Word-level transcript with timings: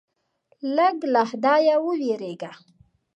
لږ 0.75 0.95
له 1.13 1.21
خدایه 1.29 1.75
ووېرېږه. 1.83 2.51